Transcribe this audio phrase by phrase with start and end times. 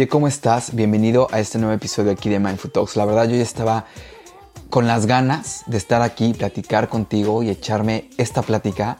[0.00, 0.74] Oye, ¿cómo estás?
[0.74, 2.96] Bienvenido a este nuevo episodio aquí de Mindful Talks.
[2.96, 3.84] La verdad, yo ya estaba
[4.70, 8.96] con las ganas de estar aquí, platicar contigo y echarme esta plática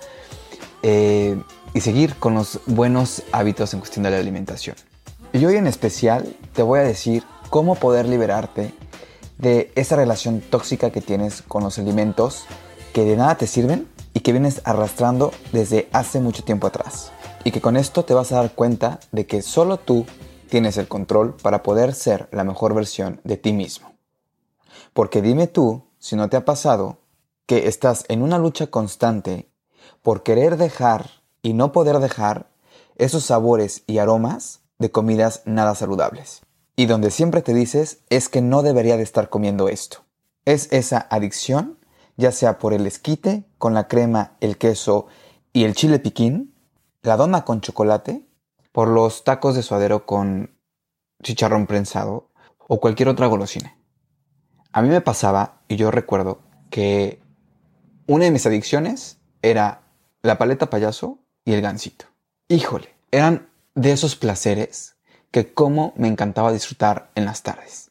[0.83, 4.77] eh, y seguir con los buenos hábitos en cuestión de la alimentación.
[5.33, 8.75] Y hoy en especial te voy a decir cómo poder liberarte
[9.39, 12.45] de esa relación tóxica que tienes con los alimentos
[12.93, 17.11] que de nada te sirven y que vienes arrastrando desde hace mucho tiempo atrás.
[17.43, 20.05] Y que con esto te vas a dar cuenta de que solo tú
[20.51, 23.95] tienes el control para poder ser la mejor versión de ti mismo.
[24.93, 26.99] Porque dime tú, si no te ha pasado,
[27.47, 29.49] que estás en una lucha constante
[30.03, 31.11] por querer dejar
[31.43, 32.51] y no poder dejar
[32.97, 36.43] esos sabores y aromas de comidas nada saludables.
[36.77, 40.05] Y donde siempre te dices es que no debería de estar comiendo esto.
[40.45, 41.79] Es esa adicción,
[42.17, 45.07] ya sea por el esquite con la crema, el queso
[45.53, 46.55] y el chile piquín,
[47.03, 48.25] la dona con chocolate,
[48.73, 50.59] por los tacos de suadero con
[51.23, 53.77] chicharrón prensado o cualquier otra golosina.
[54.73, 57.21] A mí me pasaba, y yo recuerdo, que
[58.07, 59.83] una de mis adicciones era
[60.23, 62.07] la paleta payaso y el gansito.
[62.49, 64.97] Híjole, eran de esos placeres
[65.31, 67.91] que como me encantaba disfrutar en las tardes.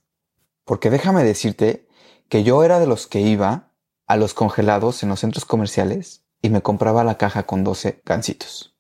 [0.66, 1.88] Porque déjame decirte
[2.28, 3.72] que yo era de los que iba
[4.08, 8.76] a los congelados en los centros comerciales y me compraba la caja con 12 gansitos.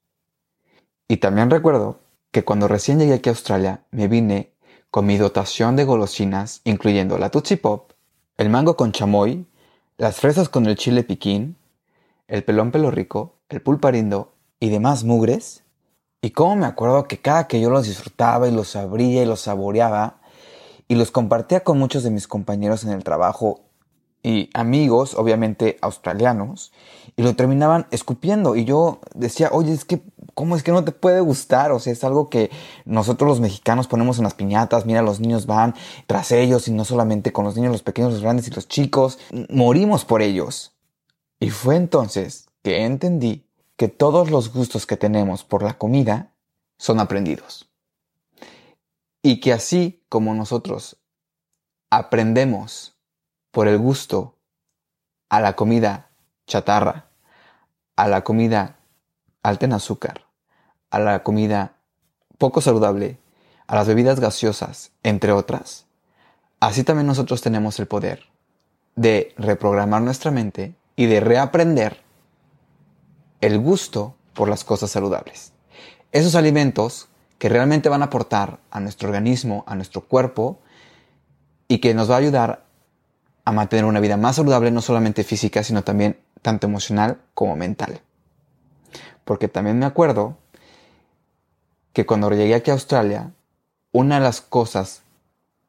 [1.09, 1.99] Y también recuerdo
[2.31, 4.53] que cuando recién llegué aquí a Australia me vine
[4.91, 7.93] con mi dotación de golosinas, incluyendo la Tootsie Pop,
[8.37, 9.47] el mango con chamoy,
[9.97, 11.57] las fresas con el chile piquín,
[12.27, 15.63] el pelón pelo rico, el pulparindo y demás mugres.
[16.21, 19.41] Y cómo me acuerdo que cada que yo los disfrutaba y los abría y los
[19.41, 20.21] saboreaba
[20.87, 23.61] y los compartía con muchos de mis compañeros en el trabajo
[24.21, 26.71] y amigos, obviamente australianos,
[27.15, 28.55] y lo terminaban escupiendo.
[28.55, 30.01] Y yo decía, oye, es que,
[30.39, 31.73] ¿cómo es que no te puede gustar?
[31.73, 32.49] O sea, es algo que
[32.85, 35.75] nosotros los mexicanos ponemos en las piñatas, mira, los niños van
[36.07, 39.19] tras ellos, y no solamente con los niños, los pequeños, los grandes y los chicos,
[39.49, 40.71] morimos por ellos.
[41.41, 46.31] Y fue entonces que entendí que todos los gustos que tenemos por la comida
[46.77, 47.69] son aprendidos.
[49.21, 51.01] Y que así como nosotros
[51.89, 52.95] aprendemos
[53.51, 54.37] por el gusto
[55.27, 56.11] a la comida
[56.47, 57.09] chatarra,
[57.97, 58.79] a la comida
[59.43, 60.28] alta en azúcar,
[60.91, 61.73] a la comida
[62.37, 63.19] poco saludable,
[63.67, 65.85] a las bebidas gaseosas, entre otras,
[66.59, 68.23] así también nosotros tenemos el poder
[68.95, 72.01] de reprogramar nuestra mente y de reaprender
[73.41, 75.53] el gusto por las cosas saludables.
[76.11, 77.07] Esos alimentos
[77.37, 80.59] que realmente van a aportar a nuestro organismo, a nuestro cuerpo,
[81.67, 82.65] y que nos va a ayudar
[83.45, 88.01] a mantener una vida más saludable, no solamente física, sino también tanto emocional como mental.
[89.23, 90.37] Porque también me acuerdo
[91.93, 93.33] que cuando llegué aquí a Australia,
[93.91, 95.03] una de las cosas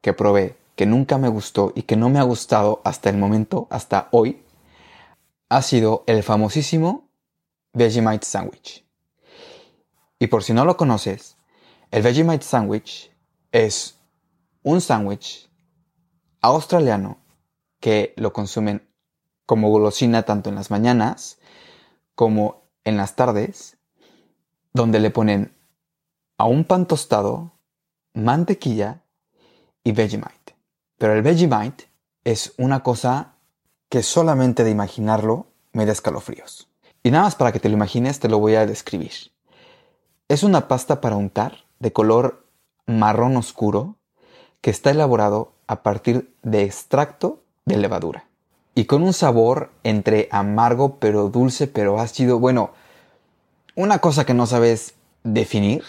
[0.00, 3.66] que probé que nunca me gustó y que no me ha gustado hasta el momento,
[3.70, 4.42] hasta hoy,
[5.48, 7.08] ha sido el famosísimo
[7.72, 8.84] Vegemite Sandwich.
[10.18, 11.36] Y por si no lo conoces,
[11.90, 13.10] el Vegemite Sandwich
[13.52, 13.98] es
[14.62, 15.50] un sándwich
[16.40, 17.18] australiano
[17.80, 18.88] que lo consumen
[19.46, 21.38] como golosina tanto en las mañanas
[22.14, 23.78] como en las tardes,
[24.72, 25.54] donde le ponen
[26.40, 27.52] a un pan tostado,
[28.14, 29.02] mantequilla
[29.84, 30.56] y Vegemite.
[30.96, 31.90] Pero el Vegemite
[32.24, 33.34] es una cosa
[33.90, 36.70] que solamente de imaginarlo me da escalofríos.
[37.02, 39.12] Y nada más para que te lo imagines, te lo voy a describir.
[40.28, 42.46] Es una pasta para untar de color
[42.86, 43.96] marrón oscuro
[44.62, 48.30] que está elaborado a partir de extracto de levadura.
[48.74, 52.38] Y con un sabor entre amargo pero dulce pero ácido.
[52.38, 52.70] Bueno,
[53.74, 55.84] una cosa que no sabes definir.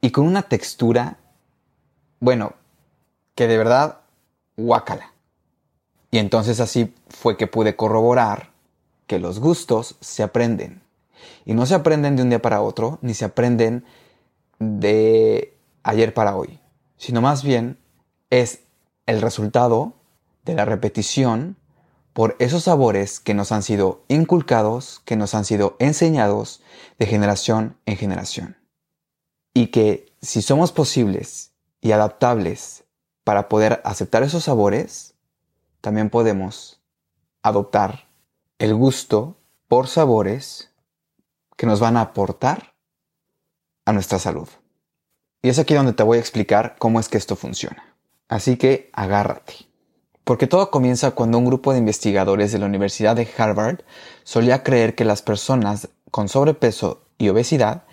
[0.00, 1.18] Y con una textura,
[2.20, 2.54] bueno,
[3.34, 4.00] que de verdad,
[4.56, 5.12] guácala.
[6.10, 8.50] Y entonces así fue que pude corroborar
[9.06, 10.82] que los gustos se aprenden.
[11.44, 13.84] Y no se aprenden de un día para otro, ni se aprenden
[14.58, 16.60] de ayer para hoy,
[16.96, 17.78] sino más bien
[18.28, 18.60] es
[19.06, 19.94] el resultado
[20.44, 21.56] de la repetición
[22.12, 26.62] por esos sabores que nos han sido inculcados, que nos han sido enseñados
[26.98, 28.59] de generación en generación.
[29.60, 31.52] Y que si somos posibles
[31.82, 32.84] y adaptables
[33.24, 35.12] para poder aceptar esos sabores,
[35.82, 36.80] también podemos
[37.42, 38.08] adoptar
[38.58, 39.36] el gusto
[39.68, 40.70] por sabores
[41.58, 42.72] que nos van a aportar
[43.84, 44.48] a nuestra salud.
[45.42, 47.94] Y es aquí donde te voy a explicar cómo es que esto funciona.
[48.28, 49.68] Así que agárrate.
[50.24, 53.80] Porque todo comienza cuando un grupo de investigadores de la Universidad de Harvard
[54.24, 57.84] solía creer que las personas con sobrepeso y obesidad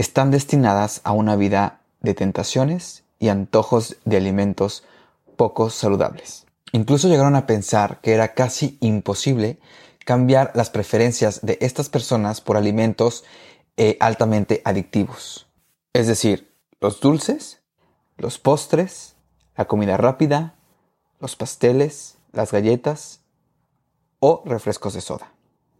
[0.00, 4.82] están destinadas a una vida de tentaciones y antojos de alimentos
[5.36, 6.46] poco saludables.
[6.72, 9.58] Incluso llegaron a pensar que era casi imposible
[10.06, 13.24] cambiar las preferencias de estas personas por alimentos
[13.76, 15.48] eh, altamente adictivos.
[15.92, 16.50] Es decir,
[16.80, 17.60] los dulces,
[18.16, 19.16] los postres,
[19.54, 20.54] la comida rápida,
[21.18, 23.20] los pasteles, las galletas
[24.18, 25.34] o refrescos de soda.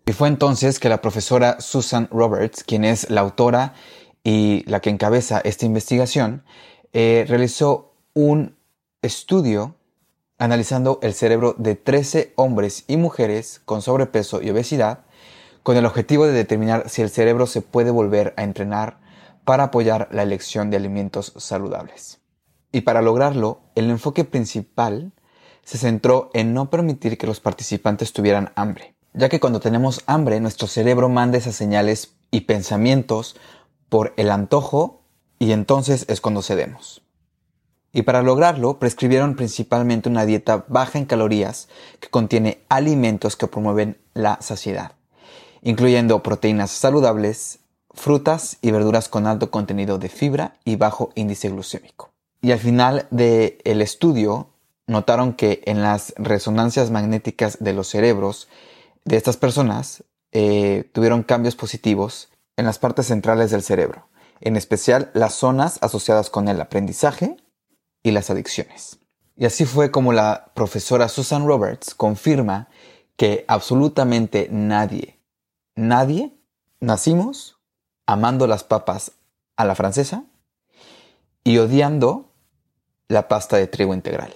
[0.04, 3.72] Y fue entonces que la profesora Susan Roberts, quien es la autora
[4.22, 6.42] y la que encabeza esta investigación,
[6.92, 8.56] eh, realizó un
[9.02, 9.76] estudio
[10.38, 15.00] analizando el cerebro de 13 hombres y mujeres con sobrepeso y obesidad
[15.62, 18.98] con el objetivo de determinar si el cerebro se puede volver a entrenar
[19.44, 22.20] para apoyar la elección de alimentos saludables.
[22.72, 25.12] Y para lograrlo, el enfoque principal
[25.64, 30.40] se centró en no permitir que los participantes tuvieran hambre, ya que cuando tenemos hambre
[30.40, 33.36] nuestro cerebro manda esas señales y pensamientos
[33.90, 35.02] por el antojo
[35.38, 37.02] y entonces es cuando cedemos.
[37.92, 43.98] Y para lograrlo prescribieron principalmente una dieta baja en calorías que contiene alimentos que promueven
[44.14, 44.92] la saciedad,
[45.60, 47.58] incluyendo proteínas saludables,
[47.92, 52.10] frutas y verduras con alto contenido de fibra y bajo índice glucémico.
[52.40, 54.50] Y al final del el estudio
[54.86, 58.48] notaron que en las resonancias magnéticas de los cerebros
[59.04, 62.29] de estas personas eh, tuvieron cambios positivos
[62.60, 64.08] en las partes centrales del cerebro,
[64.40, 67.38] en especial las zonas asociadas con el aprendizaje
[68.02, 68.98] y las adicciones.
[69.34, 72.68] Y así fue como la profesora Susan Roberts confirma
[73.16, 75.18] que absolutamente nadie,
[75.74, 76.36] nadie
[76.80, 77.58] nacimos
[78.06, 79.12] amando las papas
[79.56, 80.24] a la francesa
[81.42, 82.34] y odiando
[83.08, 84.34] la pasta de trigo integral,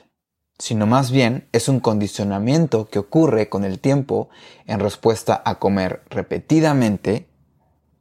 [0.58, 4.30] sino más bien es un condicionamiento que ocurre con el tiempo
[4.64, 7.28] en respuesta a comer repetidamente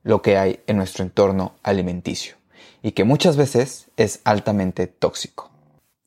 [0.03, 2.35] lo que hay en nuestro entorno alimenticio
[2.81, 5.49] y que muchas veces es altamente tóxico.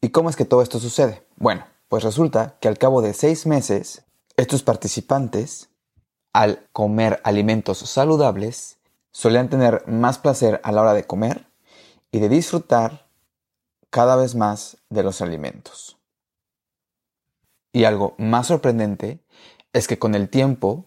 [0.00, 1.24] ¿Y cómo es que todo esto sucede?
[1.36, 4.04] Bueno, pues resulta que al cabo de seis meses,
[4.36, 5.70] estos participantes,
[6.32, 8.78] al comer alimentos saludables,
[9.10, 11.46] solían tener más placer a la hora de comer
[12.12, 13.08] y de disfrutar
[13.88, 15.96] cada vez más de los alimentos.
[17.72, 19.20] Y algo más sorprendente
[19.72, 20.86] es que con el tiempo,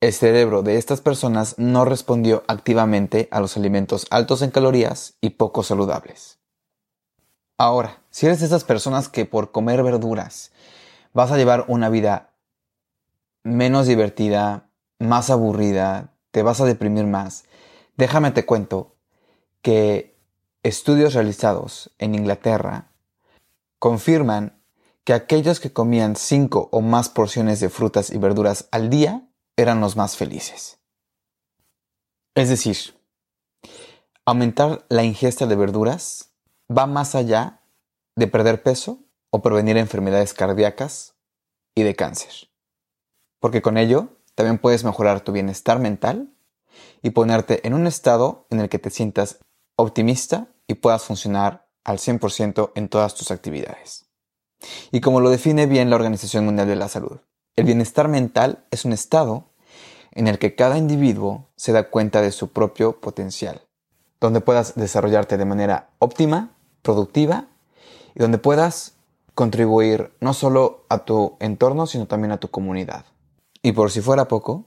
[0.00, 5.30] el cerebro de estas personas no respondió activamente a los alimentos altos en calorías y
[5.30, 6.38] poco saludables.
[7.58, 10.52] Ahora, si eres de esas personas que por comer verduras
[11.14, 12.34] vas a llevar una vida
[13.42, 17.44] menos divertida, más aburrida, te vas a deprimir más,
[17.96, 18.96] déjame te cuento
[19.62, 20.18] que
[20.62, 22.92] estudios realizados en Inglaterra
[23.78, 24.60] confirman
[25.04, 29.26] que aquellos que comían 5 o más porciones de frutas y verduras al día
[29.56, 30.78] eran los más felices.
[32.34, 32.76] Es decir,
[34.24, 36.32] aumentar la ingesta de verduras
[36.70, 37.62] va más allá
[38.16, 38.98] de perder peso
[39.30, 41.14] o prevenir enfermedades cardíacas
[41.74, 42.50] y de cáncer.
[43.40, 46.34] Porque con ello también puedes mejorar tu bienestar mental
[47.02, 49.38] y ponerte en un estado en el que te sientas
[49.76, 54.06] optimista y puedas funcionar al 100% en todas tus actividades.
[54.90, 57.20] Y como lo define bien la Organización Mundial de la Salud,
[57.56, 59.50] el bienestar mental es un estado
[60.12, 63.62] en el que cada individuo se da cuenta de su propio potencial,
[64.20, 67.48] donde puedas desarrollarte de manera óptima productiva
[68.14, 68.94] y donde puedas
[69.34, 73.04] contribuir no solo a tu entorno, sino también a tu comunidad.
[73.62, 74.66] Y por si fuera poco,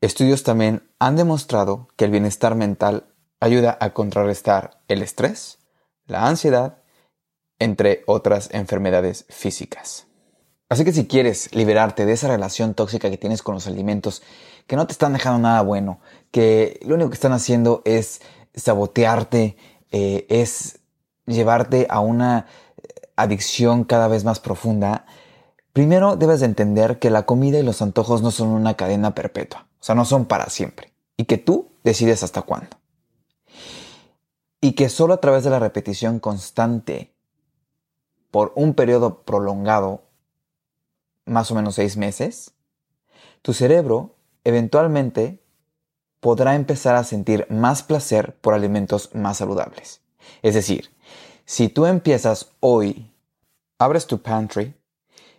[0.00, 3.06] estudios también han demostrado que el bienestar mental
[3.40, 5.58] ayuda a contrarrestar el estrés,
[6.06, 6.82] la ansiedad,
[7.58, 10.07] entre otras enfermedades físicas.
[10.68, 14.22] Así que si quieres liberarte de esa relación tóxica que tienes con los alimentos,
[14.66, 18.20] que no te están dejando nada bueno, que lo único que están haciendo es
[18.54, 19.56] sabotearte,
[19.90, 20.80] eh, es
[21.26, 22.46] llevarte a una
[23.16, 25.06] adicción cada vez más profunda,
[25.78, 29.68] Primero debes de entender que la comida y los antojos no son una cadena perpetua,
[29.80, 32.76] o sea, no son para siempre, y que tú decides hasta cuándo.
[34.60, 37.14] Y que solo a través de la repetición constante
[38.32, 40.02] por un periodo prolongado,
[41.28, 42.52] más o menos seis meses,
[43.42, 45.42] tu cerebro eventualmente
[46.20, 50.00] podrá empezar a sentir más placer por alimentos más saludables.
[50.42, 50.90] Es decir,
[51.44, 53.10] si tú empiezas hoy,
[53.78, 54.74] abres tu pantry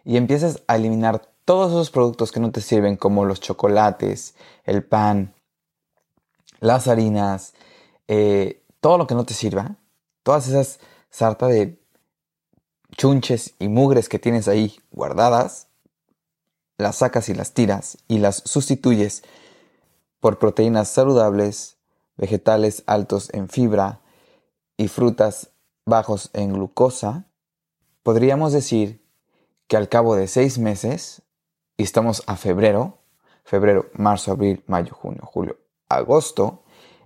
[0.05, 4.84] y empiezas a eliminar todos esos productos que no te sirven como los chocolates, el
[4.84, 5.34] pan,
[6.60, 7.53] las harinas,
[8.08, 9.75] eh, todo lo que no te sirva,
[10.24, 10.79] todas esas
[11.10, 11.79] sarta de
[12.98, 15.68] chunches y mugres que tienes ahí guardadas,
[16.79, 19.24] las sacas y las tiras y las sustituyes
[20.21, 21.77] por proteínas saludables,
[22.15, 24.01] vegetales altos en fibra
[24.77, 25.51] y frutas
[25.86, 27.25] bajos en glucosa,
[28.01, 29.05] podríamos decir
[29.67, 31.21] que al cabo de seis meses,
[31.77, 33.00] y estamos a febrero,
[33.43, 35.57] febrero, marzo, abril, mayo, junio, julio,
[35.89, 36.63] agosto,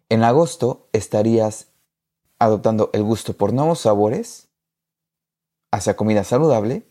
[0.10, 1.70] en agosto estarías
[2.38, 4.50] adoptando el gusto por nuevos sabores
[5.72, 6.86] hacia comida saludable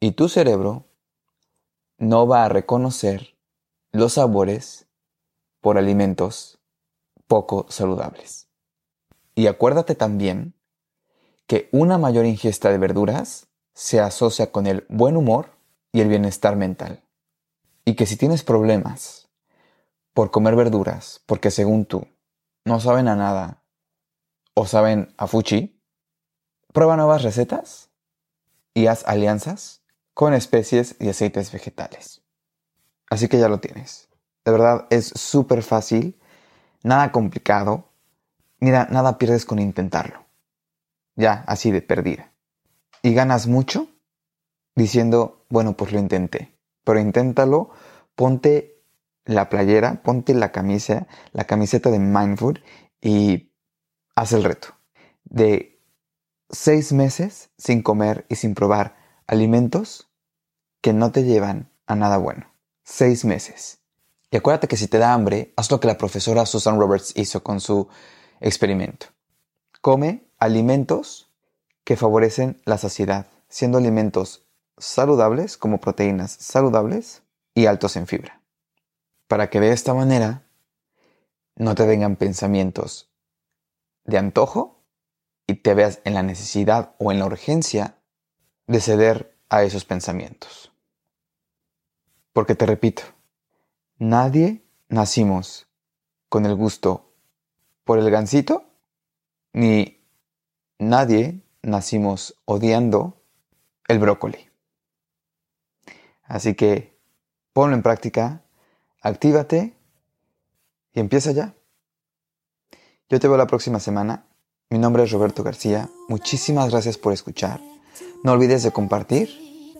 [0.00, 0.86] y tu cerebro
[1.98, 3.36] no va a reconocer
[3.92, 4.86] los sabores
[5.60, 6.58] por alimentos
[7.26, 8.48] poco saludables.
[9.34, 10.54] Y acuérdate también
[11.46, 15.50] que una mayor ingesta de verduras se asocia con el buen humor
[15.92, 17.02] y el bienestar mental.
[17.84, 19.28] Y que si tienes problemas
[20.12, 22.06] por comer verduras, porque según tú
[22.64, 23.62] no saben a nada
[24.54, 25.80] o saben a fuchi,
[26.72, 27.90] prueba nuevas recetas
[28.72, 29.83] y haz alianzas
[30.14, 32.22] con especies y aceites vegetales.
[33.10, 34.08] Así que ya lo tienes.
[34.44, 36.18] De verdad es súper fácil,
[36.82, 37.90] nada complicado.
[38.60, 40.24] Mira, nada pierdes con intentarlo.
[41.16, 42.32] Ya, así de perdida.
[43.02, 43.88] Y ganas mucho
[44.74, 46.56] diciendo, bueno, pues lo intenté.
[46.84, 47.70] Pero inténtalo,
[48.14, 48.82] ponte
[49.24, 52.58] la playera, ponte la camisa, la camiseta de Mindfood
[53.00, 53.52] y
[54.14, 54.68] haz el reto.
[55.24, 55.80] De
[56.50, 60.08] seis meses sin comer y sin probar alimentos
[60.80, 62.52] que no te llevan a nada bueno.
[62.82, 63.78] Seis meses.
[64.30, 67.42] Y acuérdate que si te da hambre, haz lo que la profesora Susan Roberts hizo
[67.42, 67.88] con su
[68.40, 69.06] experimento.
[69.80, 71.30] Come alimentos
[71.84, 74.46] que favorecen la saciedad, siendo alimentos
[74.78, 77.22] saludables como proteínas saludables
[77.54, 78.40] y altos en fibra.
[79.28, 80.42] Para que de esta manera
[81.56, 83.10] no te vengan pensamientos
[84.04, 84.82] de antojo
[85.46, 87.98] y te veas en la necesidad o en la urgencia
[88.66, 90.72] de ceder a esos pensamientos.
[92.32, 93.02] Porque te repito,
[93.98, 95.66] nadie nacimos
[96.28, 97.12] con el gusto
[97.84, 98.64] por el gansito,
[99.52, 100.02] ni
[100.78, 103.22] nadie nacimos odiando
[103.88, 104.50] el brócoli.
[106.24, 106.98] Así que
[107.52, 108.42] ponlo en práctica,
[109.00, 109.76] actívate
[110.92, 111.54] y empieza ya.
[113.08, 114.26] Yo te veo la próxima semana.
[114.70, 115.90] Mi nombre es Roberto García.
[116.08, 117.60] Muchísimas gracias por escuchar.
[118.24, 119.28] No olvides de compartir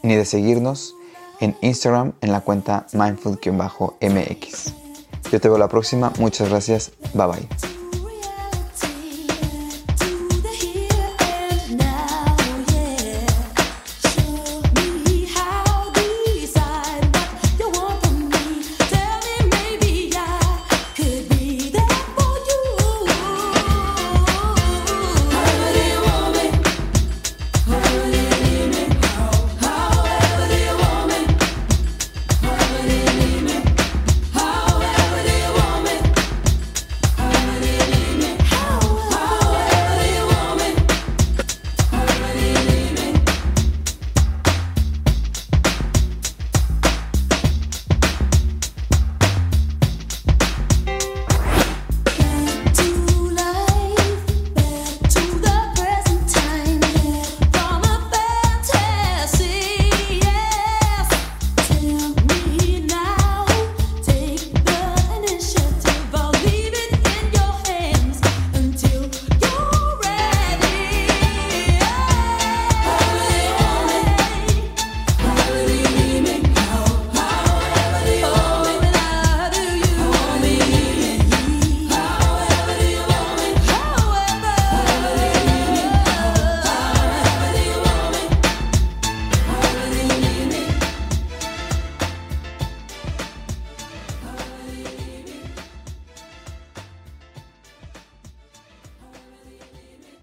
[0.03, 0.95] ni de seguirnos
[1.41, 4.75] en Instagram en la cuenta mindful-mx.
[5.33, 6.13] Yo te veo la próxima.
[6.19, 6.93] Muchas gracias.
[7.15, 7.74] Bye bye.